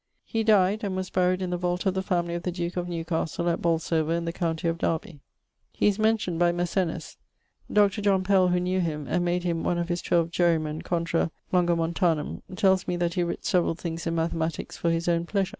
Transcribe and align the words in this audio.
He 0.25 0.43
dyed... 0.43 0.83
and 0.83 0.95
was 0.95 1.11
buried 1.11 1.43
in 1.43 1.51
the 1.51 1.57
vault 1.57 1.85
of 1.85 1.93
the 1.93 2.01
family 2.01 2.33
of 2.33 2.41
the 2.41 2.51
duke 2.51 2.75
of 2.75 2.87
Newcastle, 2.89 3.47
at 3.47 3.61
Bolsover, 3.61 4.15
in 4.15 4.25
the 4.25 4.33
countie 4.33 4.67
of. 4.67 4.81
He 5.73 5.85
is 5.87 5.99
mentioned 5.99 6.39
by 6.39 6.51
Mersennus. 6.51 7.17
Dr. 7.71 8.01
John 8.01 8.23
Pell 8.23 8.47
(who 8.47 8.59
knew 8.59 8.79
him, 8.79 9.05
and 9.07 9.23
made 9.23 9.43
him 9.43 9.63
one 9.63 9.77
of 9.77 9.89
his 9.89 9.99
XII 9.99 10.25
jurymen 10.31 10.81
contra 10.81 11.29
Longomontanum) 11.53 12.41
tells 12.55 12.87
me 12.87 12.95
that 12.95 13.13
he 13.13 13.21
writt 13.21 13.45
severall 13.45 13.75
things 13.75 14.07
in 14.07 14.15
mathematiques 14.15 14.73
for 14.75 14.89
his 14.89 15.07
owne 15.07 15.27
pleasure. 15.27 15.49